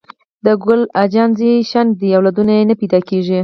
د 0.45 0.47
ګل 0.63 0.81
اجان 1.03 1.29
زوی 1.37 1.55
شنډ 1.69 1.89
دې 1.99 2.09
اولادونه 2.17 2.51
یي 2.57 2.63
نه 2.69 2.75
پیداکیږي 2.81 3.39